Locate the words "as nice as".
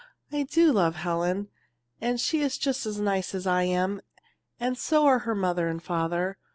2.87-3.45